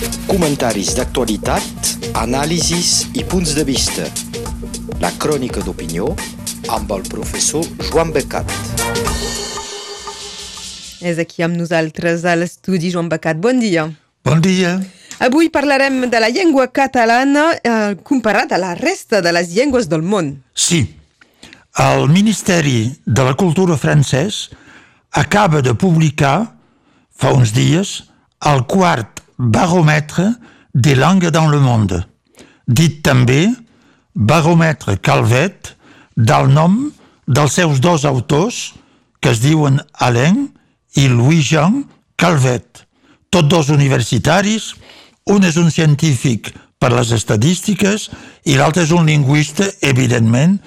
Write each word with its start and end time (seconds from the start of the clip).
Comentaris 0.00 0.94
d'actualitat, 0.96 1.90
anàlisis 2.16 3.10
i 3.12 3.24
punts 3.28 3.50
de 3.52 3.66
vista. 3.68 4.06
La 5.02 5.10
crònica 5.20 5.60
d'opinió 5.60 6.06
amb 6.72 6.94
el 6.96 7.04
professor 7.04 7.66
Joan 7.90 8.14
Becat. 8.14 8.48
És 11.04 11.20
aquí 11.20 11.44
amb 11.44 11.60
nosaltres 11.60 12.24
a 12.24 12.32
l'estudi 12.40 12.88
Joan 12.94 13.12
Becat. 13.12 13.42
Bon 13.44 13.60
dia. 13.60 13.90
Bon 14.24 14.40
dia. 14.40 14.78
Avui 15.20 15.52
parlarem 15.52 16.06
de 16.08 16.24
la 16.24 16.32
llengua 16.32 16.70
catalana 16.72 17.50
eh, 17.60 17.92
comparat 18.00 18.56
a 18.56 18.62
la 18.62 18.72
resta 18.80 19.20
de 19.20 19.36
les 19.36 19.52
llengües 19.52 19.92
del 19.92 20.00
món. 20.00 20.38
Sí, 20.56 20.86
el 21.76 22.08
Ministeri 22.08 22.88
de 23.04 23.28
la 23.28 23.36
Cultura 23.36 23.76
francès 23.76 24.48
acaba 25.12 25.60
de 25.60 25.76
publicar, 25.76 26.54
fa 27.12 27.36
uns 27.36 27.52
dies, 27.52 27.98
el 28.48 28.64
quart 28.64 29.19
baròmetre 29.40 30.34
de 30.74 30.94
langue 30.94 31.30
dans 31.30 31.48
le 31.48 31.58
monde, 31.60 32.04
dit 32.68 33.00
també 33.02 33.48
baròmetre 34.14 34.98
Calvet 35.00 35.72
del 36.16 36.50
nom 36.52 36.90
dels 37.26 37.54
seus 37.56 37.80
dos 37.80 38.04
autors, 38.04 38.74
que 39.20 39.32
es 39.32 39.40
diuen 39.40 39.80
Alain 39.94 40.50
i 41.00 41.08
Louis-Jean 41.08 41.84
Calvet, 42.20 42.84
tots 43.30 43.48
dos 43.48 43.70
universitaris, 43.72 44.74
un 45.30 45.46
és 45.46 45.56
un 45.56 45.70
científic 45.72 46.50
per 46.80 46.90
les 46.92 47.12
estadístiques 47.16 48.08
i 48.44 48.58
l'altre 48.58 48.84
és 48.84 48.92
un 48.92 49.08
lingüista, 49.08 49.70
evidentment, 49.80 50.58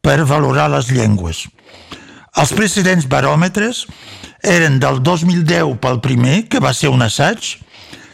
per 0.00 0.24
valorar 0.24 0.70
les 0.72 0.88
llengües. 0.92 1.46
Els 2.40 2.52
precedents 2.56 3.04
baròmetres 3.12 3.84
eren 4.42 4.78
del 4.80 5.02
2010 5.04 5.76
pel 5.82 6.00
primer, 6.00 6.46
que 6.48 6.62
va 6.64 6.72
ser 6.72 6.88
un 6.88 7.04
assaig, 7.04 7.58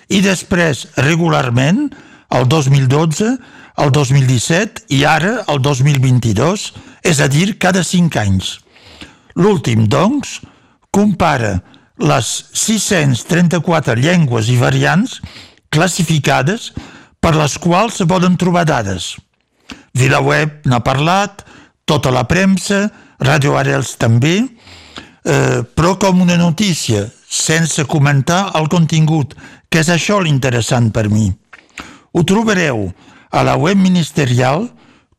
i 0.08 0.20
després 0.24 0.86
regularment 1.04 1.88
el 2.34 2.48
2012, 2.48 3.32
el 3.78 3.90
2017 3.94 4.88
i 4.96 5.04
ara 5.04 5.44
el 5.48 5.60
2022, 5.64 6.68
és 7.04 7.20
a 7.20 7.28
dir, 7.30 7.56
cada 7.60 7.84
cinc 7.86 8.16
anys. 8.20 8.58
L'últim, 9.38 9.86
doncs, 9.86 10.40
compara 10.90 11.58
les 11.98 12.28
634 12.54 13.98
llengües 13.98 14.48
i 14.50 14.56
variants 14.58 15.18
classificades 15.70 16.72
per 17.20 17.34
les 17.36 17.58
quals 17.58 17.98
se 18.00 18.06
poden 18.08 18.36
trobar 18.38 18.64
dades. 18.68 19.16
VilaWeb 19.98 20.66
n'ha 20.68 20.80
parlat, 20.84 21.44
tota 21.88 22.12
la 22.14 22.24
premsa, 22.28 22.88
Radio 23.18 23.56
Arels 23.58 23.96
també, 23.98 24.36
eh, 25.24 25.60
però 25.74 25.96
com 25.98 26.22
una 26.22 26.36
notícia, 26.38 27.08
sense 27.28 27.84
comentar 27.84 28.52
el 28.56 28.68
contingut, 28.72 29.34
que 29.68 29.78
és 29.84 29.88
això 29.92 30.20
l'interessant 30.20 30.90
per 30.92 31.08
mi. 31.12 31.32
Ho 32.12 32.22
trobareu 32.24 32.92
a 33.30 33.42
la 33.44 33.56
web 33.60 33.76
ministerial 33.76 34.70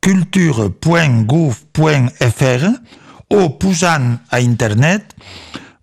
culture.gouv.fr 0.01 2.63
o 3.29 3.49
posant 3.61 4.17
a 4.33 4.39
internet 4.41 5.13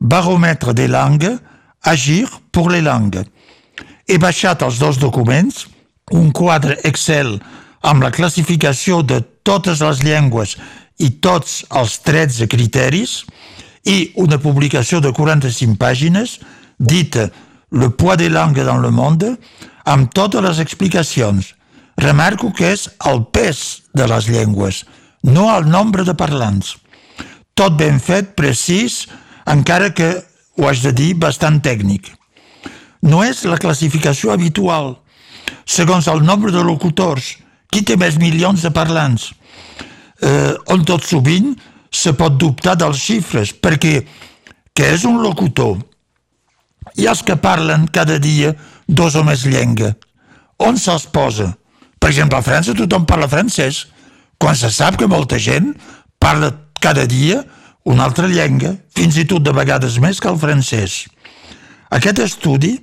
baròmetre 0.01 0.75
de 0.75 0.89
langue, 0.89 1.39
agir 1.83 2.27
pour 2.51 2.71
les 2.71 2.83
langues. 2.83 3.27
He 4.07 4.19
baixat 4.19 4.63
els 4.63 4.79
dos 4.79 4.99
documents, 4.99 5.67
un 6.13 6.33
quadre 6.33 6.79
Excel 6.85 7.41
amb 7.87 8.03
la 8.03 8.11
classificació 8.11 9.03
de 9.03 9.21
totes 9.47 9.83
les 9.83 10.03
llengües 10.03 10.57
i 11.03 11.11
tots 11.23 11.63
els 11.71 11.99
13 12.07 12.49
criteris 12.51 13.21
i 13.87 14.13
una 14.23 14.39
publicació 14.43 15.01
de 15.01 15.13
45 15.15 15.79
pàgines 15.79 16.39
dita 16.79 17.29
Le 17.71 17.91
poids 17.91 18.17
des 18.17 18.29
langues 18.29 18.65
dans 18.65 18.79
le 18.79 18.91
monde 18.91 19.37
amb 19.85 20.11
totes 20.13 20.43
les 20.43 20.61
explicacions. 20.61 21.55
Remarco 21.97 22.53
que 22.53 22.75
és 22.75 22.89
el 23.09 23.23
pes 23.33 23.83
de 23.97 24.07
les 24.07 24.29
llengües, 24.29 24.85
no 25.25 25.49
el 25.55 25.69
nombre 25.71 26.05
de 26.05 26.15
parlants. 26.15 26.77
Tot 27.57 27.79
ben 27.79 27.99
fet, 28.03 28.35
precís, 28.37 29.07
encara 29.49 29.95
que, 29.97 30.11
ho 30.57 30.69
haig 30.69 30.83
de 30.85 30.93
dir, 30.93 31.15
bastant 31.17 31.59
tècnic. 31.65 32.11
No 33.03 33.23
és 33.25 33.45
la 33.49 33.59
classificació 33.61 34.33
habitual. 34.35 34.97
Segons 35.65 36.09
el 36.13 36.23
nombre 36.25 36.53
de 36.53 36.63
locutors, 36.65 37.37
qui 37.73 37.83
té 37.85 37.97
més 37.97 38.19
milions 38.21 38.63
de 38.63 38.73
parlants? 38.75 39.31
Eh, 40.21 40.53
on 40.73 40.85
tot 40.85 41.05
sovint 41.05 41.55
se 41.93 42.13
pot 42.17 42.37
dubtar 42.37 42.77
dels 42.77 43.01
xifres, 43.01 43.53
perquè 43.53 44.01
què 44.77 44.93
és 44.93 45.05
un 45.09 45.23
locutor? 45.25 45.79
Ha 46.97 47.11
els 47.13 47.23
que 47.23 47.37
parlen 47.37 47.87
cada 47.93 48.19
dia 48.19 48.55
dos 48.89 49.17
o 49.17 49.25
més 49.25 49.45
llengua. 49.45 49.93
On 50.59 50.79
se'ls 50.81 51.07
posa? 51.13 51.53
Per 52.01 52.11
exemple, 52.11 52.39
a 52.39 52.45
França 52.45 52.75
tothom 52.77 53.05
parla 53.09 53.29
francès, 53.29 53.85
quan 54.39 54.57
se 54.57 54.71
sap 54.73 54.97
que 55.01 55.09
molta 55.09 55.39
gent 55.41 55.75
parla 56.21 56.53
cada 56.81 57.07
dia 57.07 57.43
una 57.87 58.05
altra 58.05 58.27
llengua, 58.27 58.75
fins 58.97 59.17
i 59.17 59.27
tot 59.29 59.45
de 59.45 59.53
vegades 59.55 59.99
més 60.03 60.21
que 60.21 60.29
el 60.31 60.39
francès. 60.41 61.05
Aquest 61.95 62.19
estudi 62.25 62.75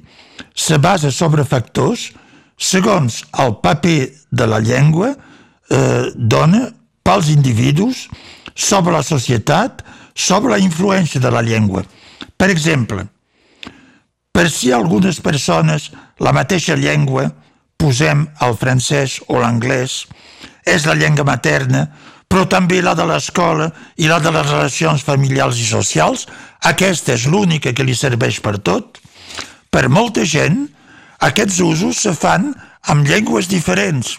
se 0.56 0.78
basa 0.80 1.12
sobre 1.12 1.44
factors 1.44 2.12
segons 2.57 3.24
el 3.44 3.57
paper 3.63 3.97
de 4.31 4.47
la 4.47 4.62
llengua 4.63 5.12
eh, 5.13 6.12
dona 6.16 6.69
pels 7.03 7.30
individus 7.34 8.07
sobre 8.56 8.94
la 8.95 9.03
societat, 9.03 9.84
sobre 10.16 10.53
la 10.53 10.62
influència 10.62 11.19
de 11.19 11.31
la 11.34 11.41
llengua. 11.44 11.84
Per 12.38 12.50
exemple, 12.53 13.07
per 14.33 14.49
si 14.49 14.73
algunes 14.73 15.21
persones 15.21 15.91
la 16.19 16.33
mateixa 16.33 16.75
llengua, 16.75 17.29
posem 17.77 18.25
el 18.41 18.57
francès 18.57 19.19
o 19.29 19.38
l'anglès, 19.39 20.03
és 20.66 20.88
la 20.89 20.97
llengua 20.97 21.27
materna, 21.27 21.85
però 22.27 22.47
també 22.49 22.81
la 22.81 22.95
de 22.97 23.05
l'escola 23.05 23.69
i 24.01 24.07
la 24.09 24.17
de 24.23 24.31
les 24.33 24.47
relacions 24.49 25.03
familiars 25.05 25.59
i 25.61 25.67
socials, 25.69 26.25
aquesta 26.66 27.13
és 27.13 27.27
l'única 27.29 27.75
que 27.77 27.85
li 27.85 27.94
serveix 27.94 28.39
per 28.41 28.57
tot. 28.57 28.97
Per 29.69 29.85
molta 29.89 30.25
gent, 30.25 30.63
aquests 31.21 31.59
usos 31.61 32.01
se 32.01 32.13
fan 32.17 32.50
amb 32.89 33.05
llengües 33.05 33.51
diferents, 33.51 34.17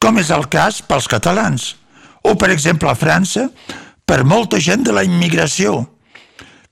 com 0.00 0.16
és 0.22 0.32
el 0.32 0.48
cas 0.48 0.80
pels 0.80 1.10
catalans, 1.12 1.74
o 2.24 2.32
per 2.40 2.48
exemple 2.54 2.88
a 2.88 2.96
França, 2.96 3.50
per 4.06 4.24
molta 4.24 4.58
gent 4.62 4.86
de 4.86 4.94
la 4.96 5.04
immigració, 5.04 5.82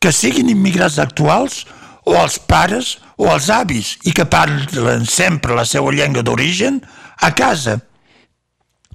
que 0.00 0.12
siguin 0.12 0.48
immigrats 0.52 0.98
actuals 1.02 1.64
o 2.04 2.16
els 2.20 2.38
pares 2.38 2.98
o 3.16 3.30
els 3.32 3.48
avis 3.52 3.94
i 4.04 4.12
que 4.12 4.26
parlen 4.28 5.06
sempre 5.08 5.56
la 5.56 5.64
seva 5.68 5.92
llengua 5.92 6.24
d'origen 6.24 6.80
a 7.20 7.30
casa. 7.36 7.78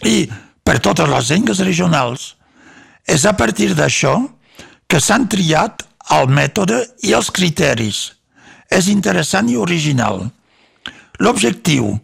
I 0.05 0.29
per 0.63 0.79
totes 0.85 1.09
les 1.09 1.31
llengües 1.31 1.63
regionals. 1.65 2.35
És 3.09 3.25
a 3.25 3.33
partir 3.33 3.73
d'això 3.73 4.13
que 4.89 4.99
s'han 5.01 5.25
triat 5.31 5.81
el 6.13 6.29
mètode 6.29 6.83
i 7.05 7.15
els 7.17 7.31
criteris. 7.33 8.11
És 8.69 8.89
interessant 8.91 9.49
i 9.49 9.57
original. 9.57 10.27
L'objectiu 11.19 11.95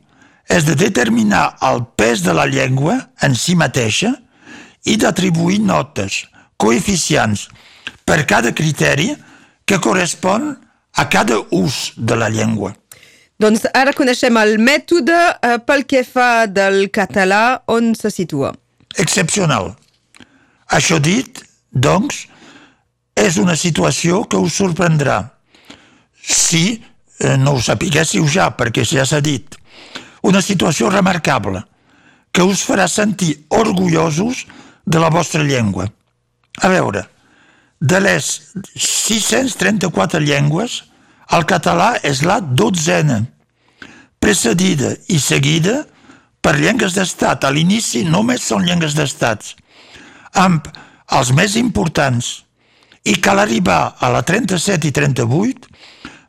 és 0.50 0.66
de 0.66 0.76
determinar 0.78 1.56
el 1.66 1.84
pes 1.98 2.24
de 2.26 2.34
la 2.34 2.46
llengua 2.50 2.98
en 3.26 3.38
si 3.38 3.56
mateixa 3.58 4.12
i 4.86 4.98
d'atribuir 5.02 5.62
notes, 5.62 6.26
coeficients, 6.58 7.48
per 8.06 8.26
cada 8.30 8.54
criteri 8.54 9.14
que 9.66 9.82
correspon 9.82 10.54
a 10.96 11.08
cada 11.10 11.42
ús 11.52 11.94
de 11.98 12.16
la 12.16 12.30
llengua. 12.30 12.74
Doncs 13.40 13.66
ara 13.76 13.92
coneixem 13.92 14.38
el 14.40 14.56
mètode 14.64 15.16
eh, 15.16 15.58
pel 15.68 15.84
que 15.90 16.06
fa 16.08 16.46
del 16.48 16.88
català 16.96 17.62
on 17.68 17.92
se 18.00 18.12
situa. 18.14 18.54
Excepcional. 18.96 19.74
Això 20.72 21.02
dit, 21.04 21.42
doncs, 21.70 22.26
és 23.16 23.38
una 23.38 23.58
situació 23.60 24.24
que 24.24 24.40
us 24.40 24.56
sorprendrà. 24.56 25.20
Si 26.16 26.80
eh, 27.20 27.36
no 27.38 27.58
ho 27.58 27.62
sapiguéssiu 27.62 28.28
ja, 28.32 28.50
perquè 28.56 28.88
ja 28.88 29.04
s'ha 29.06 29.20
dit. 29.20 29.60
Una 30.24 30.42
situació 30.42 30.90
remarcable, 30.90 31.62
que 32.32 32.44
us 32.44 32.64
farà 32.68 32.88
sentir 32.92 33.36
orgullosos 33.50 34.46
de 34.86 35.00
la 35.00 35.12
vostra 35.12 35.44
llengua. 35.44 35.90
A 36.64 36.72
veure, 36.72 37.04
de 37.82 38.00
les 38.00 38.28
634 38.76 40.22
llengües, 40.24 40.84
el 41.36 41.46
català 41.50 41.96
és 42.06 42.22
la 42.26 42.40
dotzena, 42.40 43.24
precedida 44.22 44.94
i 45.12 45.20
seguida 45.20 45.84
per 46.42 46.56
llengües 46.58 46.96
d'estat. 46.98 47.46
A 47.46 47.52
l'inici 47.54 48.06
només 48.06 48.46
són 48.46 48.66
llengües 48.66 48.96
d'estats, 48.98 49.56
amb 50.34 50.68
els 51.16 51.32
més 51.36 51.56
importants, 51.60 52.46
i 53.06 53.16
cal 53.22 53.40
arribar 53.40 53.96
a 54.02 54.10
la 54.10 54.24
37 54.26 54.90
i 54.90 54.94
38 54.94 55.70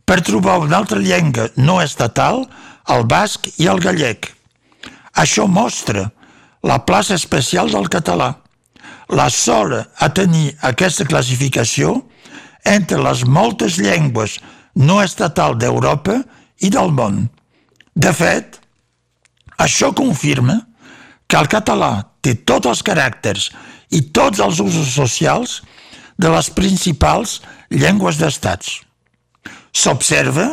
per 0.07 0.21
trobar 0.23 0.59
una 0.61 0.77
altra 0.77 1.01
llengua 1.01 1.49
no 1.57 1.81
estatal, 1.81 2.45
el 2.93 3.07
basc 3.09 3.49
i 3.57 3.69
el 3.73 3.81
gallec. 3.83 4.29
Això 5.17 5.47
mostra 5.49 6.11
la 6.63 6.83
plaça 6.85 7.17
especial 7.17 7.73
del 7.73 7.89
català, 7.89 8.35
la 9.09 9.29
sola 9.31 9.87
a 9.99 10.11
tenir 10.13 10.51
aquesta 10.67 11.07
classificació 11.07 12.01
entre 12.67 12.99
les 13.03 13.25
moltes 13.25 13.79
llengües 13.79 14.39
no 14.75 15.01
estatal 15.03 15.57
d'Europa 15.59 16.21
i 16.61 16.71
del 16.73 16.93
món. 16.93 17.27
De 17.95 18.13
fet, 18.13 18.59
això 19.63 19.93
confirma 19.97 20.59
que 21.27 21.39
el 21.39 21.49
català 21.51 21.93
té 22.21 22.35
tots 22.49 22.69
els 22.71 22.83
caràcters 22.87 23.51
i 23.95 24.03
tots 24.15 24.43
els 24.43 24.61
usos 24.61 24.93
socials 24.95 25.61
de 26.19 26.33
les 26.33 26.51
principals 26.51 27.41
llengües 27.71 28.19
d'estats. 28.21 28.81
S'observa 29.73 30.49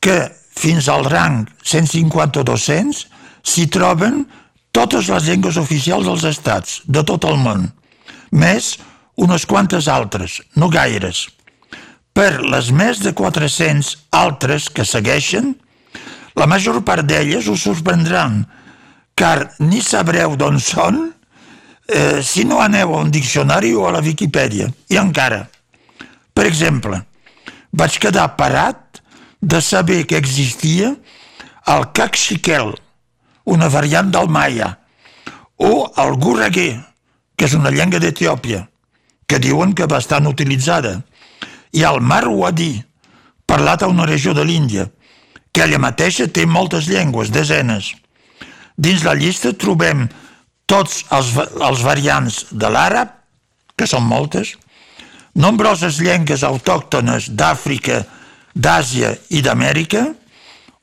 que 0.00 0.18
fins 0.60 0.88
al 0.92 1.06
rang 1.08 1.44
150-200 1.64 3.06
s'hi 3.46 3.66
troben 3.72 4.24
totes 4.72 5.08
les 5.10 5.26
llengües 5.26 5.58
oficials 5.60 6.06
dels 6.06 6.24
estats 6.28 6.80
de 6.86 7.02
tot 7.06 7.26
el 7.28 7.38
món, 7.40 7.68
més 8.30 8.76
unes 9.20 9.44
quantes 9.46 9.88
altres, 9.88 10.40
no 10.56 10.70
gaires. 10.72 11.26
Per 12.14 12.40
les 12.42 12.70
més 12.74 13.00
de 13.02 13.12
400 13.16 13.92
altres 14.16 14.68
que 14.70 14.86
segueixen, 14.86 15.54
la 16.38 16.46
major 16.46 16.80
part 16.86 17.06
d'elles 17.06 17.48
us 17.50 17.66
sorprendran, 17.66 18.44
car 19.14 19.50
ni 19.60 19.82
sabreu 19.84 20.36
d'on 20.38 20.58
són 20.62 21.00
eh, 21.90 22.22
si 22.22 22.46
no 22.48 22.60
aneu 22.62 22.94
a 22.94 23.02
un 23.04 23.10
diccionari 23.10 23.74
o 23.74 23.86
a 23.86 23.92
la 23.92 24.02
Viquipèdia. 24.04 24.70
I 24.88 25.00
encara, 25.00 25.42
per 26.32 26.46
exemple, 26.48 27.02
vaig 27.72 27.98
quedar 28.02 28.30
parat 28.38 29.02
de 29.40 29.60
saber 29.60 30.04
que 30.06 30.18
existia 30.18 30.94
el 31.70 31.90
caxiquel, 31.96 32.74
una 33.44 33.68
variant 33.68 34.10
del 34.12 34.28
maia, 34.28 34.76
o 35.56 35.90
el 36.00 36.16
gurraguer, 36.16 36.80
que 37.36 37.48
és 37.48 37.54
una 37.56 37.72
llengua 37.72 38.00
d'Etiòpia, 38.00 38.66
que 39.26 39.38
diuen 39.38 39.74
que 39.76 39.88
bastant 39.88 40.28
utilitzada, 40.28 41.00
i 41.72 41.84
el 41.86 42.00
marwadi, 42.00 42.72
parlat 43.46 43.82
a 43.82 43.90
una 43.90 44.06
regió 44.08 44.34
de 44.34 44.44
l'Índia, 44.44 44.88
que 45.52 45.64
ella 45.64 45.80
mateixa 45.82 46.28
té 46.30 46.46
moltes 46.46 46.88
llengües, 46.90 47.32
desenes. 47.34 47.94
Dins 48.76 49.04
la 49.04 49.14
llista 49.18 49.52
trobem 49.52 50.06
tots 50.70 51.04
els, 51.10 51.34
els 51.38 51.82
variants 51.82 52.44
de 52.52 52.70
l'àrab, 52.70 53.16
que 53.76 53.88
són 53.88 54.06
moltes, 54.06 54.54
nombroses 55.34 55.98
llengües 56.02 56.44
autòctones 56.46 57.30
d'Àfrica, 57.34 58.04
d'Àsia 58.54 59.14
i 59.30 59.42
d'Amèrica, 59.42 60.04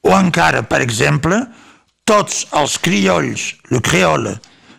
o 0.07 0.13
encara, 0.15 0.63
per 0.63 0.81
exemple, 0.83 1.39
tots 2.07 2.45
els 2.55 2.77
criolls, 2.79 3.51
el 3.71 3.83
creole, 3.83 4.37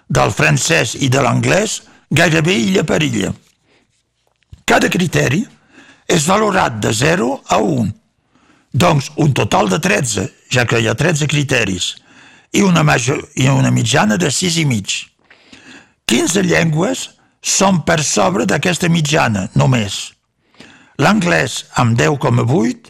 del 0.08 0.32
francès 0.32 0.96
i 1.04 1.10
de 1.12 1.20
l'anglès, 1.20 1.82
gairebé 2.08 2.56
illa 2.56 2.84
per 2.88 3.02
illa. 3.04 3.34
Cada 4.68 4.88
criteri 4.88 5.42
és 6.08 6.26
valorat 6.28 6.78
de 6.80 6.92
0 6.96 7.28
a 7.52 7.58
1, 7.60 7.90
doncs 8.72 9.10
un 9.16 9.32
total 9.36 9.68
de 9.68 9.78
13, 9.84 10.24
ja 10.52 10.64
que 10.64 10.80
hi 10.80 10.88
ha 10.88 10.96
13 10.96 11.28
criteris, 11.28 11.94
i 12.52 12.62
una, 12.64 12.82
major, 12.82 13.20
i 13.36 13.48
una 13.52 13.70
mitjana 13.70 14.16
de 14.16 14.30
6 14.32 14.60
i 14.62 14.64
mig. 14.68 14.94
15 16.08 16.44
llengües 16.48 17.08
són 17.44 17.82
per 17.84 18.00
sobre 18.04 18.46
d'aquesta 18.48 18.88
mitjana, 18.88 19.48
només. 19.54 20.14
L'anglès 20.98 21.66
amb 21.76 21.98
10,8, 22.00 22.88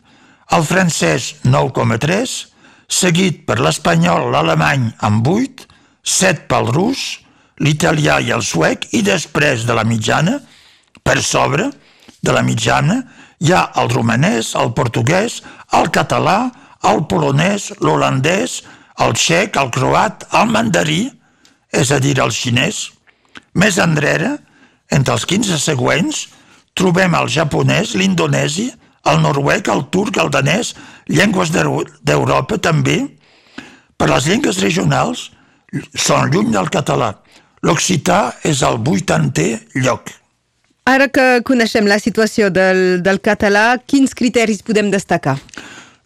el 0.55 0.65
francès 0.65 1.35
9,3, 1.45 2.37
seguit 2.89 3.45
per 3.47 3.59
l'espanyol, 3.61 4.31
l'alemany 4.33 4.89
amb 5.05 5.29
8, 5.29 5.67
7 6.03 6.47
pel 6.49 6.71
rus, 6.73 7.05
l'italià 7.61 8.19
i 8.25 8.33
el 8.33 8.43
suec, 8.43 8.89
i 8.97 9.03
després 9.05 9.67
de 9.69 9.77
la 9.77 9.85
mitjana, 9.85 10.39
per 11.05 11.21
sobre 11.23 11.69
de 12.25 12.35
la 12.35 12.43
mitjana, 12.43 13.03
hi 13.39 13.53
ha 13.55 13.69
el 13.81 13.93
romanès, 13.93 14.55
el 14.59 14.73
portuguès, 14.75 15.43
el 15.77 15.93
català, 15.95 16.49
el 16.89 17.05
polonès, 17.11 17.71
l'holandès, 17.83 18.63
el 19.05 19.15
txec, 19.15 19.59
el 19.61 19.71
croat, 19.75 20.27
el 20.35 20.51
mandarí, 20.51 21.05
és 21.71 21.93
a 21.93 22.01
dir, 22.03 22.17
el 22.23 22.33
xinès. 22.35 22.89
Més 23.55 23.79
enrere, 23.83 24.37
entre 24.91 25.15
els 25.15 25.27
15 25.29 25.59
següents, 25.63 26.27
trobem 26.79 27.15
el 27.19 27.29
japonès, 27.31 27.95
l'indonesi, 27.99 28.71
el 29.07 29.21
noruec, 29.23 29.69
el 29.69 29.85
turc, 29.93 30.19
el 30.19 30.31
danès, 30.35 30.75
llengües 31.07 31.53
d'Europa 31.55 32.59
també. 32.59 33.01
Per 33.99 34.09
les 34.11 34.27
llengües 34.27 34.61
regionals 34.63 35.31
són 35.95 36.31
lluny 36.33 36.53
del 36.55 36.71
català. 36.73 37.15
L'occità 37.63 38.39
és 38.47 38.63
el 38.63 38.79
vuitantè 38.87 39.49
lloc. 39.83 40.13
Ara 40.89 41.09
que 41.13 41.43
coneixem 41.45 41.89
la 41.91 41.99
situació 42.01 42.49
del, 42.49 43.03
del 43.05 43.19
català, 43.21 43.77
quins 43.85 44.15
criteris 44.17 44.63
podem 44.65 44.89
destacar? 44.91 45.37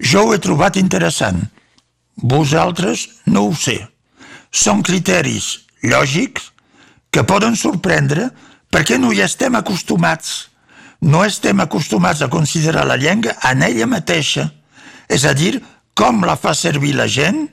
Jo 0.02 0.24
ho 0.26 0.32
he 0.34 0.40
trobat 0.42 0.78
interessant. 0.80 1.38
Vosaltres 2.16 3.06
no 3.30 3.46
ho 3.46 3.52
sé. 3.54 3.78
Són 4.50 4.82
criteris 4.82 5.68
lògics 5.86 6.50
que 7.12 7.22
poden 7.28 7.54
sorprendre 7.56 8.30
perquè 8.72 8.98
no 8.98 9.12
hi 9.12 9.22
estem 9.22 9.54
acostumats. 9.54 10.48
No 11.02 11.24
estem 11.26 11.58
acostumats 11.60 12.22
a 12.22 12.30
considerar 12.30 12.86
la 12.86 12.96
llengua 12.96 13.34
en 13.50 13.64
ella 13.66 13.88
mateixa, 13.90 14.46
és 15.10 15.24
a 15.26 15.32
dir, 15.34 15.56
com 15.98 16.22
la 16.22 16.36
fa 16.38 16.54
servir 16.54 16.94
la 16.94 17.08
gent, 17.10 17.48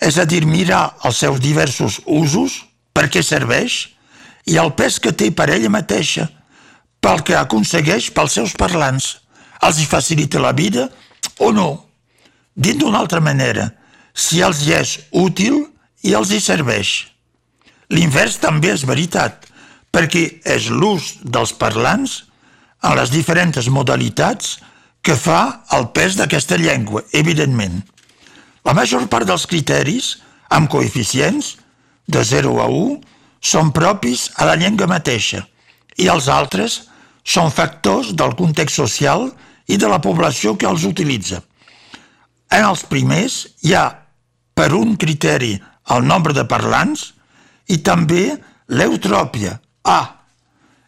és 0.00 0.16
a 0.18 0.24
dir, 0.24 0.46
mirar 0.48 0.94
els 1.04 1.20
seus 1.20 1.42
diversos 1.44 2.00
usos, 2.06 2.62
per 2.96 3.10
què 3.12 3.22
serveix, 3.22 3.90
i 4.48 4.56
el 4.60 4.72
pes 4.78 4.96
que 5.00 5.12
té 5.12 5.30
per 5.30 5.50
ella 5.52 5.68
mateixa, 5.68 6.26
pel 7.04 7.20
que 7.20 7.36
aconsegueix 7.36 8.08
pels 8.16 8.40
seus 8.40 8.56
parlants. 8.56 9.18
Els 9.64 9.80
hi 9.80 9.86
facilita 9.88 10.40
la 10.40 10.52
vida 10.56 10.88
o 11.44 11.52
no? 11.52 11.84
Dit 12.56 12.80
d'una 12.80 13.00
altra 13.04 13.20
manera, 13.20 13.70
si 14.14 14.40
els 14.40 14.64
hi 14.64 14.72
és 14.72 14.98
útil 15.12 15.66
i 16.04 16.16
els 16.16 16.32
hi 16.32 16.40
serveix. 16.40 17.10
L'invers 17.92 18.38
també 18.40 18.72
és 18.72 18.84
veritat, 18.88 19.44
perquè 19.92 20.40
és 20.48 20.70
l'ús 20.72 21.18
dels 21.24 21.52
parlants 21.60 22.22
en 22.84 22.96
les 22.98 23.10
diferents 23.10 23.68
modalitats 23.72 24.58
que 25.04 25.16
fa 25.16 25.64
el 25.76 25.90
pes 25.96 26.16
d'aquesta 26.20 26.58
llengua, 26.60 27.02
evidentment. 27.12 27.82
La 28.64 28.72
major 28.76 29.04
part 29.12 29.28
dels 29.28 29.46
criteris, 29.48 30.14
amb 30.52 30.70
coeficients, 30.72 31.56
de 32.06 32.22
0 32.24 32.58
a 32.60 32.68
1, 32.68 33.00
són 33.44 33.72
propis 33.76 34.30
a 34.40 34.48
la 34.48 34.56
llengua 34.60 34.88
mateixa 34.88 35.42
i 36.00 36.08
els 36.08 36.28
altres 36.32 36.82
són 37.24 37.52
factors 37.52 38.12
del 38.16 38.34
context 38.36 38.76
social 38.80 39.30
i 39.68 39.76
de 39.80 39.88
la 39.88 40.00
població 40.04 40.56
que 40.60 40.68
els 40.68 40.84
utilitza. 40.88 41.40
En 42.52 42.64
els 42.64 42.84
primers 42.88 43.38
hi 43.64 43.74
ha, 43.76 43.86
per 44.54 44.72
un 44.76 44.96
criteri, 45.00 45.54
el 45.92 46.04
nombre 46.08 46.36
de 46.36 46.44
parlants 46.48 47.10
i 47.68 47.80
també 47.84 48.36
l'eutròpia, 48.68 49.58
A. 49.84 50.00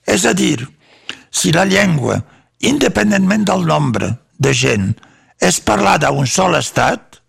És 0.07 0.25
a 0.25 0.33
dir, 0.37 0.65
si 1.37 1.53
la 1.53 1.67
llengua, 1.69 2.23
independentment 2.65 3.45
del 3.45 3.67
nombre 3.69 4.15
de 4.41 4.55
gent, 4.57 4.95
és 5.37 5.61
parlada 5.61 6.09
a 6.09 6.17
un 6.17 6.29
sol 6.31 6.57
estat, 6.57 7.21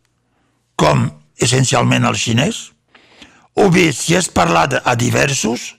com 0.80 1.10
essencialment 1.44 2.08
el 2.08 2.16
xinès, 2.16 2.62
o 3.58 3.68
bé 3.74 3.90
si 3.92 4.16
és 4.16 4.30
parlada 4.32 4.80
a 4.86 4.96
diversos, 4.96 5.74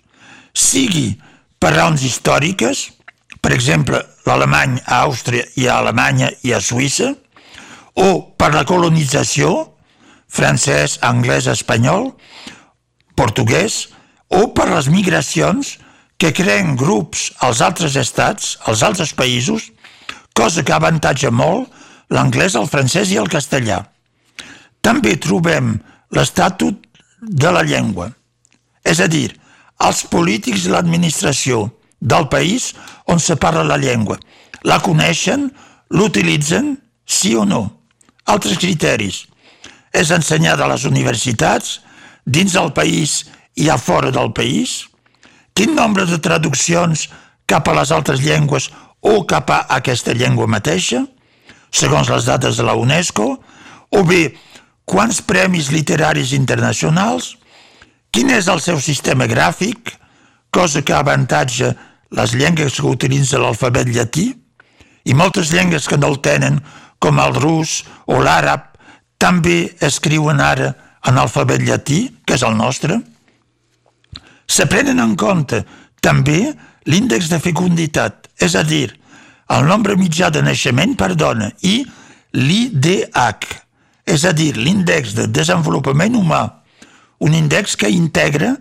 sigui 0.53 1.15
per 1.63 1.73
raons 1.77 2.05
històriques, 2.05 2.89
per 3.41 3.55
exemple, 3.55 4.03
l'alemany 4.27 4.77
a 4.85 5.01
Àustria 5.07 5.47
i 5.57 5.69
a 5.69 5.79
Alemanya 5.81 6.29
i 6.45 6.53
a 6.53 6.61
Suïssa, 6.61 7.15
o 7.99 8.09
per 8.37 8.53
la 8.53 8.67
colonització, 8.69 9.71
francès, 10.29 10.99
anglès, 11.07 11.49
espanyol, 11.49 12.11
portuguès, 13.17 13.87
o 14.29 14.51
per 14.53 14.69
les 14.69 14.91
migracions 14.93 15.79
que 16.19 16.33
creen 16.35 16.75
grups 16.77 17.29
als 17.47 17.63
altres 17.63 17.97
estats, 17.97 18.57
als 18.67 18.83
altres 18.83 19.15
països, 19.15 19.71
cosa 20.35 20.65
que 20.67 20.75
avantatja 20.75 21.31
molt 21.31 21.71
l'anglès, 22.11 22.57
el 22.59 22.67
francès 22.67 23.13
i 23.15 23.19
el 23.21 23.31
castellà. 23.31 23.85
També 24.83 25.17
trobem 25.17 25.77
l'estatut 26.15 26.87
de 27.21 27.51
la 27.55 27.63
llengua, 27.67 28.11
és 28.85 29.01
a 29.01 29.09
dir, 29.11 29.31
els 29.85 30.05
polítics 30.11 30.67
i 30.67 30.73
l'administració 30.73 31.69
del 32.01 32.29
país 32.33 32.73
on 33.07 33.21
se 33.23 33.37
parla 33.37 33.67
la 33.67 33.79
llengua. 33.79 34.19
La 34.67 34.81
coneixen, 34.83 35.49
l'utilitzen, 35.91 36.77
sí 37.07 37.35
o 37.37 37.45
no. 37.47 37.63
Altres 38.27 38.59
criteris. 38.59 39.27
És 39.95 40.11
ensenyada 40.15 40.67
a 40.67 40.73
les 40.73 40.85
universitats, 40.89 41.79
dins 42.27 42.53
del 42.53 42.73
país 42.75 43.25
i 43.57 43.69
a 43.71 43.79
fora 43.79 44.11
del 44.15 44.33
país? 44.35 44.89
Quin 45.59 45.73
nombre 45.75 46.05
de 46.07 46.21
traduccions 46.23 47.09
cap 47.51 47.67
a 47.67 47.73
les 47.75 47.91
altres 47.91 48.21
llengües 48.23 48.69
o 49.03 49.25
cap 49.27 49.49
a 49.51 49.57
aquesta 49.75 50.15
llengua 50.15 50.47
mateixa, 50.47 51.01
segons 51.75 52.13
les 52.13 52.29
dades 52.31 52.61
de 52.61 52.67
la 52.69 52.77
UNESCO? 52.79 53.27
O 53.91 54.03
bé, 54.07 54.37
quants 54.87 55.19
premis 55.27 55.73
literaris 55.75 56.31
internacionals? 56.39 57.33
Quin 58.15 58.31
és 58.31 58.47
el 58.47 58.63
seu 58.63 58.79
sistema 58.79 59.27
gràfic, 59.27 59.97
cosa 60.55 60.85
que 60.87 60.95
avantatja 60.95 61.73
les 62.15 62.39
llengües 62.39 62.79
que 62.79 62.87
utilitzen 62.95 63.43
l'alfabet 63.43 63.91
llatí? 63.91 64.31
I 65.11 65.19
moltes 65.19 65.51
llengües 65.51 65.91
que 65.91 65.99
no 65.99 66.15
el 66.15 66.23
tenen, 66.23 66.63
com 67.03 67.19
el 67.19 67.35
rus 67.35 67.81
o 68.07 68.23
l'àrab, 68.23 68.77
també 69.19 69.75
escriuen 69.83 70.39
ara 70.39 70.77
en 71.03 71.19
alfabet 71.19 71.67
llatí, 71.67 72.05
que 72.23 72.39
és 72.39 72.47
el 72.47 72.55
nostre. 72.55 73.03
Se 74.49 74.67
prenen 74.67 75.01
en 75.03 75.15
compte 75.21 75.63
també 76.01 76.55
l'índex 76.89 77.29
de 77.29 77.41
fecunditat, 77.43 78.31
és 78.41 78.57
a 78.57 78.65
dir, 78.65 78.89
el 79.53 79.67
nombre 79.69 79.97
mitjà 79.97 80.31
de 80.33 80.43
naixement 80.45 80.95
per 80.97 81.15
dona 81.17 81.51
i 81.65 81.83
l'IDH, 82.37 83.49
és 84.09 84.25
a 84.25 84.33
dir, 84.33 84.55
l'índex 84.57 85.15
de 85.17 85.29
desenvolupament 85.29 86.17
humà, 86.17 86.43
un 87.25 87.35
índex 87.35 87.77
que 87.77 87.91
integra 87.93 88.55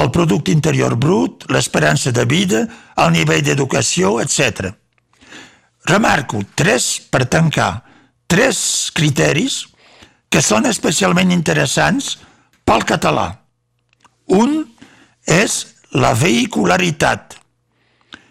el 0.00 0.10
producte 0.14 0.52
interior 0.52 0.94
brut, 0.96 1.46
l'esperança 1.50 2.12
de 2.12 2.24
vida, 2.28 2.64
el 3.00 3.12
nivell 3.14 3.42
d'educació, 3.46 4.18
etc. 4.22 4.70
Remarco 5.88 6.42
tres, 6.54 7.00
per 7.10 7.24
tancar, 7.26 7.72
tres 8.30 8.90
criteris 8.94 9.64
que 10.30 10.42
són 10.44 10.68
especialment 10.70 11.32
interessants 11.34 12.16
pel 12.64 12.84
català. 12.86 13.26
Un 14.30 14.62
és 15.30 15.60
la 15.94 16.12
vehicularitat, 16.18 17.36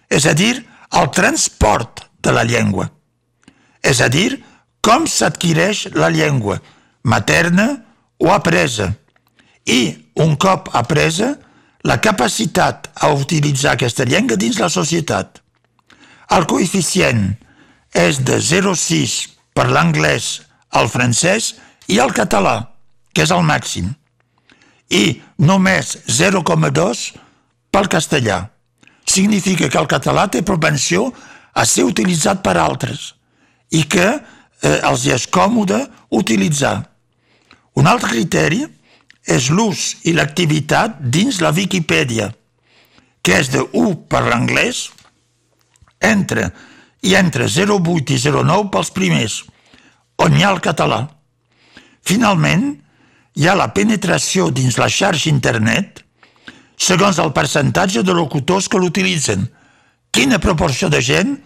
és 0.10 0.26
a 0.26 0.34
dir, 0.34 0.56
el 1.00 1.10
transport 1.14 2.06
de 2.24 2.34
la 2.36 2.44
llengua. 2.44 2.90
És 3.82 4.02
a 4.02 4.10
dir, 4.12 4.42
com 4.84 5.06
s'adquireix 5.08 5.90
la 5.96 6.10
llengua, 6.12 6.60
materna 7.04 7.70
o 8.20 8.32
apresa. 8.34 8.94
I, 9.66 10.10
un 10.20 10.36
cop 10.36 10.72
apresa, 10.76 11.36
la 11.84 12.00
capacitat 12.02 12.90
a 12.96 13.12
utilitzar 13.16 13.76
aquesta 13.78 14.08
llengua 14.08 14.40
dins 14.40 14.60
la 14.60 14.72
societat. 14.72 15.40
El 16.36 16.46
coeficient 16.50 17.38
és 17.96 18.20
de 18.26 18.40
0,6 18.44 19.16
per 19.56 19.70
l'anglès, 19.70 20.42
el 20.76 20.90
francès 20.92 21.54
i 21.88 21.98
el 22.04 22.12
català, 22.14 22.70
que 23.14 23.24
és 23.26 23.32
el 23.34 23.46
màxim, 23.46 23.88
i 24.90 25.22
només 25.38 25.98
0,2 26.10 27.04
pel 27.72 27.90
castellà. 27.92 28.42
Significa 29.06 29.70
que 29.70 29.80
el 29.80 29.90
català 29.90 30.28
té 30.30 30.42
propensió 30.46 31.10
a 31.54 31.66
ser 31.66 31.86
utilitzat 31.88 32.44
per 32.46 32.58
altres 32.58 33.14
i 33.74 33.86
que 33.86 34.08
eh, 34.10 34.80
els 34.90 35.06
és 35.10 35.28
còmode 35.30 35.80
utilitzar. 36.10 36.78
Un 37.78 37.88
altre 37.88 38.12
criteri 38.14 38.64
és 39.30 39.50
l'ús 39.54 40.00
i 40.10 40.16
l'activitat 40.18 40.98
dins 41.14 41.40
la 41.44 41.52
Viquipèdia, 41.54 42.32
que 43.22 43.38
és 43.38 43.52
de 43.54 43.62
1 43.62 43.94
per 44.10 44.24
l'anglès, 44.26 44.90
entre 46.02 46.50
i 47.06 47.16
entre 47.16 47.48
0,8 47.48 48.16
i 48.16 48.20
0,9 48.20 48.70
pels 48.74 48.92
primers, 48.96 49.40
on 50.20 50.36
hi 50.36 50.44
ha 50.44 50.52
el 50.52 50.62
català. 50.64 51.06
Finalment, 52.04 52.74
hi 53.40 53.48
ha 53.48 53.56
la 53.56 53.70
penetració 53.72 54.50
dins 54.52 54.76
la 54.76 54.90
xarxa 54.92 55.30
internet 55.32 56.04
segons 56.80 57.20
el 57.24 57.32
percentatge 57.36 58.04
de 58.04 58.16
locutors 58.16 58.68
que 58.68 58.80
l'utilitzen. 58.80 59.46
Quina 60.12 60.40
proporció 60.44 60.90
de 60.92 61.00
gent 61.04 61.38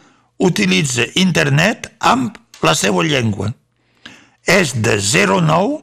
utilitza 0.41 1.05
internet 1.21 1.91
amb 1.99 2.37
la 2.65 2.73
seva 2.77 3.05
llengua? 3.05 3.51
És 4.45 4.73
de 4.73 4.97
0,9 4.97 5.81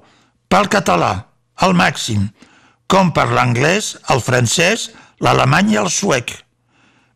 pel 0.50 0.66
català, 0.70 1.12
al 1.62 1.74
màxim, 1.78 2.26
com 2.90 3.14
per 3.14 3.28
l'anglès, 3.30 3.94
el 4.10 4.22
francès, 4.22 4.90
l'alemany 5.22 5.74
i 5.74 5.80
el 5.82 5.90
suec, 5.94 6.34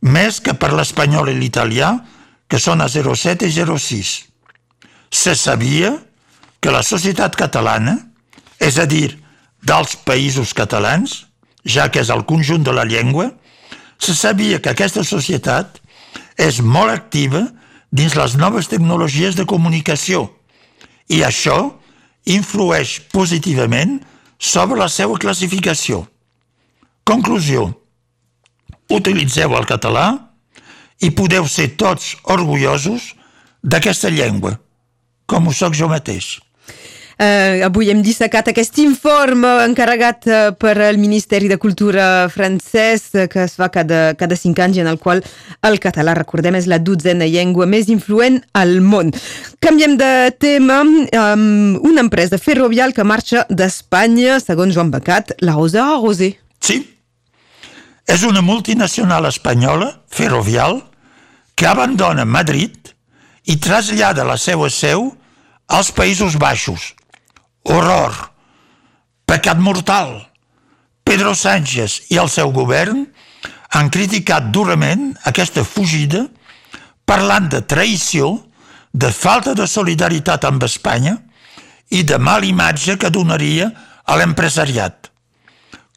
més 0.06 0.38
que 0.38 0.54
per 0.54 0.70
l'espanyol 0.70 1.32
i 1.32 1.38
l'italià, 1.38 1.96
que 2.46 2.62
són 2.62 2.82
a 2.84 2.86
0,7 2.86 3.48
i 3.50 3.54
0,6. 3.58 4.16
Se 5.10 5.34
sabia 5.34 5.96
que 6.60 6.70
la 6.70 6.82
societat 6.86 7.34
catalana, 7.34 7.98
és 8.64 8.78
a 8.80 8.86
dir, 8.88 9.12
dels 9.64 9.96
països 10.08 10.54
catalans, 10.56 11.24
ja 11.64 11.88
que 11.92 12.00
és 12.00 12.10
el 12.12 12.24
conjunt 12.28 12.64
de 12.64 12.72
la 12.72 12.84
llengua, 12.88 13.30
se 13.98 14.14
sabia 14.16 14.60
que 14.60 14.72
aquesta 14.72 15.04
societat 15.04 15.80
és 16.40 16.60
molt 16.60 16.92
activa 16.92 17.46
dins 17.94 18.16
les 18.18 18.36
noves 18.40 18.68
tecnologies 18.68 19.36
de 19.38 19.46
comunicació 19.48 20.26
i 21.08 21.22
això 21.22 21.76
influeix 22.24 22.98
positivament 23.12 24.00
sobre 24.38 24.80
la 24.80 24.88
seva 24.88 25.16
classificació. 25.20 26.04
Conclusió. 27.04 27.68
Utilitzeu 28.92 29.52
el 29.56 29.68
català 29.68 30.06
i 31.04 31.10
podeu 31.12 31.46
ser 31.48 31.74
tots 31.80 32.14
orgullosos 32.24 33.12
d'aquesta 33.62 34.10
llengua, 34.12 34.56
com 35.26 35.48
ho 35.48 35.52
sóc 35.52 35.76
jo 35.76 35.88
mateix. 35.88 36.38
Uh, 37.14 37.62
avui 37.66 37.92
hem 37.92 38.00
dissecat 38.02 38.48
aquest 38.50 38.80
informe 38.82 39.50
encarregat 39.62 40.26
uh, 40.26 40.38
per 40.58 40.74
el 40.82 40.98
Ministeri 40.98 41.46
de 41.46 41.60
Cultura 41.62 42.26
francès 42.32 43.04
uh, 43.14 43.26
que 43.30 43.44
es 43.46 43.54
fa 43.54 43.68
cada, 43.70 44.16
cada 44.18 44.34
cinc 44.34 44.58
anys 44.64 44.80
en 44.82 44.90
el 44.90 44.98
qual 44.98 45.22
el 45.62 45.78
català, 45.82 46.16
recordem, 46.18 46.58
és 46.58 46.66
la 46.66 46.80
dotzena 46.82 47.28
llengua 47.30 47.68
més 47.70 47.86
influent 47.92 48.40
al 48.58 48.80
món. 48.82 49.12
Canviem 49.62 49.94
de 50.00 50.10
tema. 50.42 50.82
Um, 50.82 51.76
una 51.86 52.02
empresa 52.02 52.38
ferrovial 52.38 52.92
que 52.96 53.06
marxa 53.06 53.44
d'Espanya, 53.48 54.40
segons 54.42 54.74
Joan 54.74 54.90
Becat, 54.90 55.36
la 55.40 55.54
Rosa 55.54 55.86
Rosé. 56.00 56.34
Sí. 56.58 56.80
És 58.10 58.24
una 58.26 58.42
multinacional 58.42 59.30
espanyola, 59.30 60.00
ferrovial, 60.10 60.82
que 61.54 61.66
abandona 61.70 62.26
Madrid 62.26 62.90
i 63.46 63.56
trasllada 63.62 64.26
la 64.26 64.36
seva 64.40 64.68
seu 64.72 65.12
als 65.68 65.90
Països 65.94 66.36
Baixos, 66.40 66.92
horror, 67.64 68.14
pecat 69.26 69.58
mortal. 69.58 70.20
Pedro 71.04 71.34
Sánchez 71.36 72.06
i 72.14 72.18
el 72.20 72.30
seu 72.32 72.52
govern 72.52 73.04
han 73.76 73.90
criticat 73.92 74.48
durament 74.54 75.12
aquesta 75.28 75.64
fugida 75.66 76.24
parlant 77.04 77.50
de 77.52 77.60
traïció, 77.60 78.38
de 78.94 79.10
falta 79.10 79.52
de 79.58 79.66
solidaritat 79.66 80.44
amb 80.46 80.62
Espanya 80.64 81.16
i 81.90 82.04
de 82.06 82.18
mala 82.18 82.46
imatge 82.46 82.96
que 82.96 83.10
donaria 83.10 83.68
a 84.06 84.16
l'empresariat. 84.16 85.10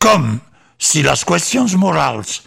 Com 0.01 0.39
si 0.77 1.03
les 1.05 1.23
qüestions 1.25 1.75
morals 1.77 2.41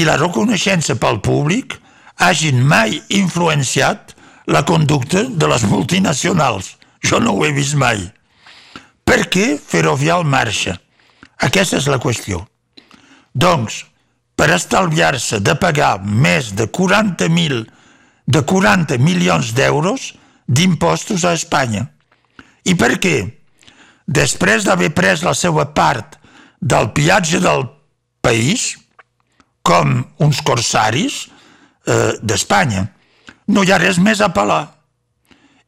i 0.00 0.06
la 0.08 0.16
reconeixença 0.16 0.96
pel 0.96 1.20
públic 1.20 1.76
hagin 2.16 2.64
mai 2.64 2.98
influenciat 3.12 4.16
la 4.46 4.64
conducta 4.64 5.22
de 5.28 5.48
les 5.48 5.64
multinacionals. 5.68 6.76
Jo 7.04 7.20
no 7.20 7.36
ho 7.36 7.44
he 7.44 7.52
vist 7.52 7.76
mai. 7.76 8.00
Per 9.04 9.20
què 9.32 9.56
Ferrovial 9.58 10.24
marxa? 10.24 10.76
Aquesta 11.42 11.78
és 11.80 11.88
la 11.90 12.00
qüestió. 12.02 12.44
Doncs, 13.34 13.82
per 14.36 14.50
estalviar-se 14.54 15.40
de 15.40 15.54
pagar 15.58 15.98
més 16.02 16.52
de 16.56 16.68
40.000 16.70 17.64
de 18.32 18.42
40 18.46 18.98
milions 19.02 19.52
d'euros 19.56 20.12
d'impostos 20.46 21.24
a 21.24 21.34
Espanya. 21.36 21.88
I 22.64 22.74
per 22.78 22.96
què? 23.02 23.16
Després 24.06 24.66
d'haver 24.66 24.92
pres 24.94 25.22
la 25.26 25.34
seva 25.34 25.66
part 25.74 26.18
del 26.60 26.92
pillatge 26.94 27.40
del 27.42 27.66
país, 28.22 28.76
com 29.62 30.00
uns 30.22 30.42
corsaris 30.42 31.26
eh, 31.86 32.18
d'Espanya, 32.22 32.86
no 33.50 33.62
hi 33.62 33.72
ha 33.72 33.80
res 33.82 33.98
més 33.98 34.22
a 34.22 34.30
pelar. 34.34 34.64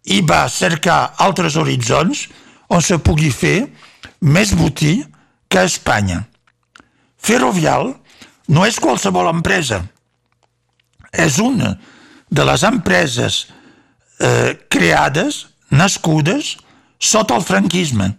I 0.05 0.21
va 0.27 0.45
cercar 0.53 1.15
altres 1.25 1.57
horitzons 1.57 2.27
on 2.69 2.83
se 2.85 2.99
pugui 2.99 3.31
fer 3.35 3.67
més 4.21 4.55
botí 4.57 5.03
que 5.49 5.61
a 5.61 5.69
Espanya. 5.69 6.25
Ferrovial 7.19 7.93
no 8.49 8.65
és 8.69 8.81
qualsevol 8.81 9.31
empresa. 9.31 9.83
És 11.13 11.39
una 11.39 11.75
de 12.31 12.45
les 12.45 12.65
empreses 12.67 13.45
eh, 14.19 14.57
creades, 14.69 15.45
nascudes, 15.71 16.57
sota 16.99 17.37
el 17.39 17.45
franquisme, 17.47 18.11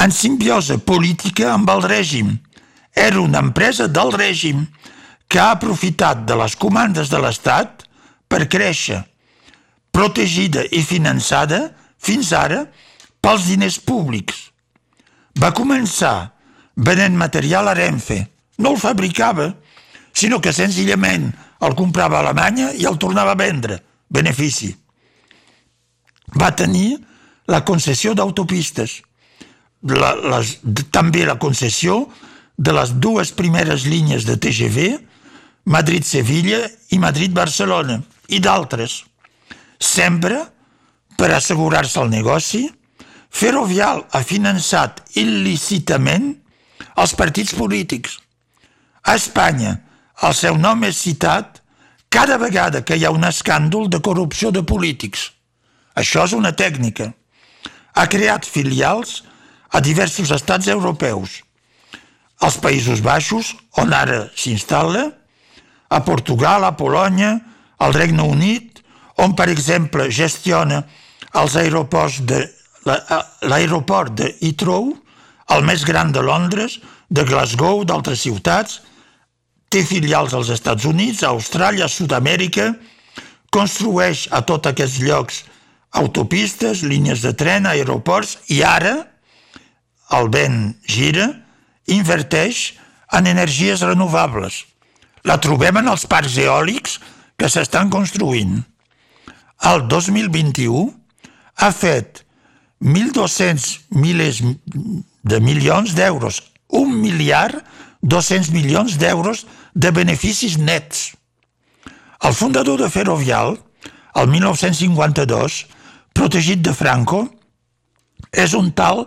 en 0.00 0.12
simbiosa 0.12 0.78
política 0.78 1.52
amb 1.54 1.70
el 1.72 1.82
règim. 1.86 2.36
Era 2.94 3.20
una 3.20 3.40
empresa 3.44 3.86
del 3.88 4.12
règim 4.12 4.66
que 5.30 5.38
ha 5.38 5.52
aprofitat 5.54 6.24
de 6.26 6.36
les 6.36 6.56
comandes 6.58 7.10
de 7.10 7.20
l'Estat 7.22 7.84
per 8.30 8.48
créixer, 8.50 9.02
protegida 9.94 10.64
i 10.70 10.82
finançada 10.86 11.70
fins 12.00 12.32
ara 12.34 12.64
pels 13.20 13.46
diners 13.50 13.78
públics. 13.84 14.48
Va 15.40 15.52
començar 15.56 16.32
venent 16.76 17.16
material 17.16 17.68
a 17.68 17.74
Renfe. 17.74 18.22
No 18.58 18.74
el 18.74 18.80
fabricava, 18.80 19.52
sinó 20.12 20.40
que 20.40 20.52
senzillament 20.52 21.30
el 21.60 21.76
comprava 21.76 22.18
a 22.18 22.24
Alemanya 22.24 22.72
i 22.76 22.86
el 22.88 22.98
tornava 22.98 23.36
a 23.36 23.40
vendre. 23.40 23.80
Benefici. 24.10 24.72
Va 26.40 26.50
tenir 26.56 26.98
la 27.50 27.62
concessió 27.66 28.14
d'autopistes, 28.14 29.00
la, 29.82 30.14
les, 30.14 30.58
també 30.92 31.24
la 31.26 31.38
concessió 31.42 32.04
de 32.58 32.74
les 32.76 32.92
dues 33.00 33.32
primeres 33.32 33.86
línies 33.88 34.26
de 34.28 34.36
TGV, 34.36 34.88
Madrid-Sevilla 35.70 36.60
i 36.94 36.98
Madrid-Barcelona, 37.00 38.00
i 38.28 38.40
d'altres. 38.42 39.00
Sempre 39.80 40.42
per 41.16 41.30
assegurar-se 41.34 42.00
el 42.02 42.10
negoci 42.12 42.66
Ferrovial 43.30 44.02
ha 44.10 44.22
finançat 44.26 45.00
il·lícitament 45.18 46.32
els 46.98 47.14
partits 47.16 47.54
polítics. 47.54 48.18
A 49.06 49.14
Espanya, 49.16 49.78
el 50.26 50.34
seu 50.36 50.58
nom 50.58 50.82
és 50.84 50.98
citat 50.98 51.60
cada 52.10 52.36
vegada 52.42 52.82
que 52.82 52.98
hi 52.98 53.06
ha 53.06 53.14
un 53.14 53.24
escàndol 53.24 53.88
de 53.88 54.02
corrupció 54.02 54.50
de 54.50 54.64
polítics. 54.66 55.30
Això 55.94 56.26
és 56.26 56.34
una 56.34 56.52
tècnica. 56.52 57.12
Ha 57.94 58.06
creat 58.10 58.46
filials 58.46 59.22
a 59.70 59.80
diversos 59.80 60.30
estats 60.34 60.68
europeus. 60.68 61.40
Als 62.40 62.58
Països 62.58 63.00
Baixos, 63.04 63.54
on 63.78 63.92
ara 63.94 64.24
s'instal·la, 64.34 65.06
a 65.90 65.98
Portugal, 66.06 66.64
a 66.64 66.74
Polònia, 66.76 67.36
al 67.78 67.94
Regne 67.94 68.26
Unit, 68.26 68.80
on, 69.20 69.34
per 69.36 69.50
exemple, 69.52 70.08
gestiona 70.10 70.82
els 71.36 71.56
aeroports 71.56 72.20
de 72.26 72.42
l'aeroport 72.86 74.14
de 74.16 74.30
Heathrow, 74.40 74.94
el 75.50 75.66
més 75.66 75.84
gran 75.84 76.12
de 76.14 76.22
Londres, 76.22 76.78
de 77.10 77.24
Glasgow, 77.26 77.84
d'altres 77.84 78.22
ciutats, 78.22 78.80
té 79.70 79.82
filials 79.86 80.34
als 80.34 80.50
Estats 80.54 80.86
Units, 80.86 81.22
a 81.22 81.34
Austràlia, 81.34 81.86
a 81.86 81.92
Sud-amèrica, 81.92 82.72
construeix 83.50 84.28
a 84.30 84.42
tots 84.46 84.70
aquests 84.70 85.00
llocs 85.02 85.44
autopistes, 86.00 86.84
línies 86.86 87.22
de 87.26 87.32
tren, 87.34 87.66
aeroports, 87.66 88.38
i 88.54 88.62
ara 88.62 88.94
el 90.16 90.30
vent 90.30 90.60
gira, 90.86 91.28
inverteix 91.90 92.74
en 93.14 93.26
energies 93.30 93.82
renovables. 93.86 94.64
La 95.26 95.38
trobem 95.42 95.80
en 95.82 95.90
els 95.92 96.06
parcs 96.10 96.38
eòlics 96.40 96.98
que 97.38 97.50
s'estan 97.50 97.90
construint. 97.92 98.60
El 99.66 99.86
2021 99.90 100.86
ha 101.60 101.70
fet 101.74 102.22
1.200 102.80 103.80
milers 103.90 104.40
de 105.22 105.40
milions 105.40 105.94
d'euros, 105.94 106.42
un 106.68 106.94
miliard 106.96 107.60
200 108.02 108.50
milions 108.52 108.96
d'euros 108.98 109.46
de 109.74 109.90
beneficis 109.90 110.56
nets. 110.58 111.12
El 112.20 112.34
fundador 112.34 112.80
de 112.80 112.88
Ferrovial, 112.90 113.58
el 114.14 114.28
1952, 114.28 115.66
protegit 116.12 116.62
de 116.64 116.72
Franco, 116.74 117.26
és 118.32 118.54
un 118.54 118.72
tal 118.72 119.06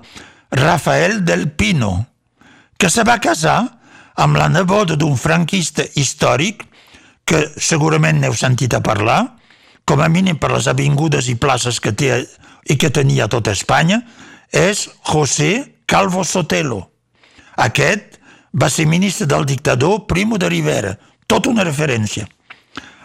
Rafael 0.51 1.23
del 1.25 1.49
Pino, 1.51 2.05
que 2.77 2.89
se 2.89 3.03
va 3.03 3.21
casar 3.21 3.79
amb 4.15 4.37
la 4.37 4.49
neboda 4.49 4.95
d'un 4.99 5.17
franquista 5.17 5.85
històric 5.97 6.67
que 7.25 7.47
segurament 7.57 8.19
n'heu 8.21 8.35
sentit 8.37 8.73
a 8.73 8.83
parlar, 8.83 9.37
com 9.85 10.01
a 10.01 10.09
mínim 10.09 10.37
per 10.39 10.51
les 10.53 10.67
avingudes 10.69 11.27
i 11.31 11.35
places 11.35 11.79
que 11.79 11.91
té 11.91 12.21
i 12.70 12.77
que 12.77 12.91
tenia 12.93 13.25
a 13.25 13.32
tota 13.32 13.51
Espanya, 13.51 14.01
és 14.51 14.88
José 15.10 15.82
Calvo 15.86 16.24
Sotelo. 16.24 16.79
Aquest 17.58 18.20
va 18.53 18.70
ser 18.70 18.86
ministre 18.86 19.25
del 19.25 19.46
dictador 19.46 20.05
Primo 20.08 20.38
de 20.38 20.50
Rivera, 20.50 20.96
tot 21.27 21.48
una 21.48 21.65
referència. 21.65 22.27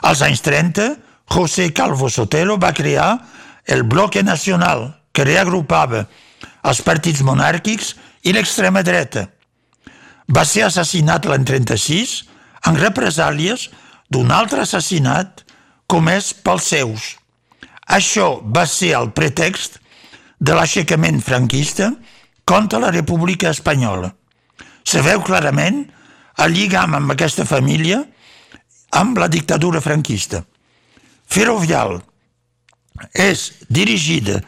Als 0.03 0.23
anys 0.23 0.45
30, 0.45 0.93
José 1.29 1.73
Calvo 1.73 2.09
Sotelo 2.09 2.59
va 2.59 2.73
crear 2.73 3.19
el 3.67 3.83
Bloque 3.83 4.23
Nacional, 4.23 4.95
que 5.12 5.25
reagrupava 5.25 6.07
els 6.69 6.81
partits 6.85 7.25
monàrquics 7.27 7.95
i 8.29 8.33
l'extrema 8.33 8.85
dreta. 8.87 9.27
Va 10.29 10.45
ser 10.45 10.67
assassinat 10.67 11.27
l'any 11.27 11.45
36 11.49 12.15
en 12.69 12.77
represàlies 12.79 13.69
d'un 14.12 14.31
altre 14.33 14.62
assassinat 14.65 15.45
comès 15.88 16.33
pels 16.45 16.69
seus. 16.73 17.09
Això 17.88 18.38
va 18.45 18.66
ser 18.68 18.92
el 18.99 19.11
pretext 19.16 19.78
de 20.38 20.54
l'aixecament 20.54 21.23
franquista 21.25 21.90
contra 22.45 22.78
la 22.78 22.92
República 22.92 23.50
Espanyola. 23.50 24.12
Se 24.85 25.01
veu 25.05 25.22
clarament 25.24 25.83
el 26.44 26.55
lligam 26.55 26.94
amb 26.96 27.12
aquesta 27.12 27.44
família 27.48 28.03
amb 28.98 29.18
la 29.18 29.29
dictadura 29.29 29.81
franquista. 29.85 30.44
Ferrovial 31.29 31.98
és 33.12 33.51
dirigida 33.68 34.38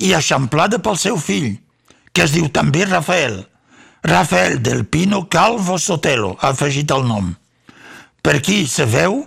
i 0.00 0.14
eixamplada 0.16 0.80
pel 0.80 0.96
seu 0.98 1.18
fill, 1.20 1.52
que 2.12 2.24
es 2.24 2.32
diu 2.32 2.48
també 2.48 2.86
Rafael. 2.86 3.42
Rafael 4.02 4.62
del 4.64 4.86
Pino 4.86 5.26
Calvo 5.28 5.76
Sotelo 5.78 6.36
ha 6.40 6.54
afegit 6.54 6.90
el 6.96 7.04
nom. 7.06 7.34
Per 8.22 8.36
aquí 8.38 8.64
se 8.66 8.86
veu 8.88 9.26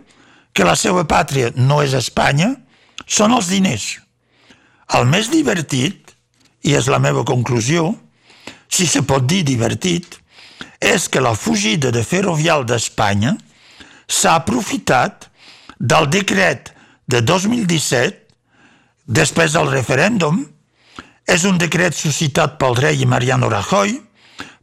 que 0.54 0.66
la 0.66 0.76
seva 0.78 1.06
pàtria 1.10 1.52
no 1.56 1.82
és 1.86 1.94
Espanya, 1.98 2.54
són 3.06 3.34
els 3.36 3.50
diners. 3.52 4.00
El 4.94 5.08
més 5.10 5.30
divertit, 5.32 6.14
i 6.64 6.76
és 6.78 6.88
la 6.88 7.00
meva 7.00 7.24
conclusió, 7.28 7.92
si 8.70 8.88
se 8.88 9.04
pot 9.06 9.26
dir 9.28 9.44
divertit, 9.46 10.20
és 10.80 11.08
que 11.10 11.22
la 11.24 11.36
fugida 11.36 11.92
de 11.92 12.04
Ferrovial 12.04 12.66
d'Espanya 12.68 13.36
s'ha 14.08 14.36
aprofitat 14.40 15.30
del 15.80 16.10
decret 16.12 16.74
de 17.08 17.22
2017, 17.22 18.20
després 19.06 19.54
del 19.56 19.70
referèndum, 19.72 20.44
és 21.28 21.44
un 21.48 21.58
decret 21.60 21.96
suscitat 21.96 22.58
pel 22.60 22.76
rei 22.76 23.06
Mariano 23.08 23.50
Rajoy 23.52 23.96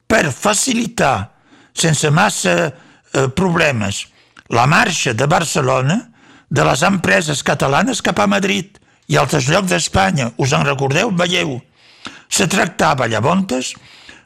per 0.09 0.29
facilitar, 0.33 1.31
sense 1.72 2.11
massa 2.11 2.55
eh, 2.66 3.29
problemes, 3.29 4.07
la 4.50 4.66
marxa 4.66 5.14
de 5.14 5.26
Barcelona 5.31 6.10
de 6.51 6.67
les 6.67 6.83
empreses 6.83 7.43
catalanes 7.47 8.03
cap 8.03 8.19
a 8.19 8.27
Madrid 8.27 8.79
i 9.11 9.19
altres 9.19 9.49
llocs 9.51 9.71
d'Espanya. 9.71 10.33
Us 10.39 10.53
en 10.53 10.67
recordeu? 10.67 11.11
Veieu? 11.15 11.61
Se 12.29 12.47
tractava 12.51 13.09
llavors 13.11 13.75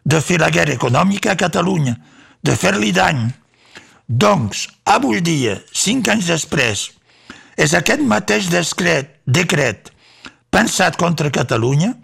de 0.05 0.21
fer 0.21 0.41
la 0.41 0.51
guerra 0.53 0.75
econòmica 0.77 1.33
a 1.33 1.41
Catalunya, 1.41 1.97
de 2.45 2.57
fer-li 2.57 2.93
dany. 2.93 3.25
Doncs, 4.09 4.69
avui 4.85 5.23
dia, 5.25 5.57
cinc 5.73 6.11
anys 6.13 6.29
després, 6.29 6.91
és 7.57 7.73
aquest 7.73 8.03
mateix 8.05 8.51
decret, 8.53 9.17
decret 9.25 9.91
pensat 10.53 10.99
contra 11.01 11.33
Catalunya 11.33 11.95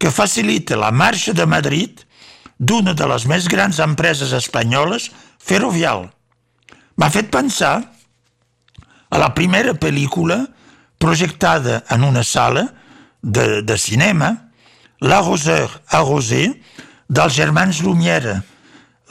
que 0.00 0.10
facilita 0.10 0.78
la 0.80 0.90
marxa 0.90 1.34
de 1.36 1.44
Madrid 1.46 2.00
d'una 2.58 2.94
de 2.94 3.06
les 3.10 3.26
més 3.26 3.48
grans 3.50 3.78
empreses 3.82 4.32
espanyoles, 4.32 5.10
Ferrovial. 5.42 6.08
M'ha 6.96 7.10
fet 7.10 7.30
pensar 7.34 7.82
a 9.12 9.20
la 9.20 9.32
primera 9.36 9.74
pel·lícula 9.76 10.46
projectada 10.98 11.82
en 11.92 12.04
una 12.04 12.22
sala 12.24 12.72
de, 13.20 13.60
de 13.62 13.76
cinema, 13.78 14.48
La 15.00 15.20
Roseur 15.20 15.68
a 15.90 16.00
Rosé, 16.00 16.46
dels 17.08 17.34
germans 17.34 17.82
Lumière, 17.84 18.40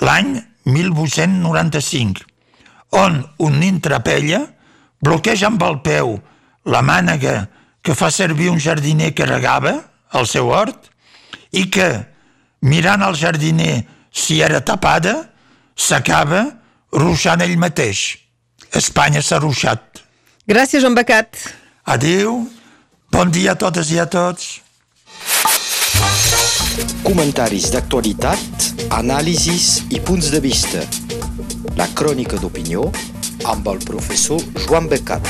l'any 0.01 0.39
1895, 0.65 2.23
on 2.97 3.19
un 3.37 3.59
nin 3.61 3.77
trapella 3.83 4.41
bloqueja 5.03 5.51
amb 5.51 5.61
el 5.67 5.81
peu 5.85 6.15
la 6.65 6.81
mànega 6.81 7.45
que 7.81 7.93
fa 7.97 8.09
servir 8.13 8.49
un 8.49 8.59
jardiner 8.61 9.11
que 9.13 9.27
regava 9.29 9.75
el 10.17 10.27
seu 10.29 10.49
hort 10.49 10.89
i 11.51 11.67
que, 11.69 11.89
mirant 12.61 13.05
el 13.05 13.17
jardiner 13.19 13.83
si 14.11 14.41
era 14.41 14.61
tapada, 14.65 15.15
s'acaba 15.75 16.45
ruixant 16.93 17.41
ell 17.41 17.57
mateix. 17.59 18.20
Espanya 18.71 19.21
s'ha 19.21 19.39
ruixat. 19.39 19.99
Gràcies, 20.47 20.81
Joan 20.81 20.95
Becat. 20.95 21.35
Adéu, 21.83 22.37
bon 23.11 23.31
dia 23.31 23.51
a 23.51 23.59
totes 23.59 23.91
i 23.91 23.99
a 23.99 24.07
tots. 24.07 24.61
Comentaris 27.03 27.67
d'actualitat, 27.73 28.69
anàlisis 28.95 29.83
i 29.91 29.99
punts 29.99 30.31
de 30.31 30.39
vista. 30.39 30.85
La 31.75 31.89
crònica 31.97 32.39
d'opinió 32.39 32.87
amb 33.51 33.67
el 33.73 33.83
professor 33.83 34.39
Joan 34.63 34.87
Becat. 34.87 35.27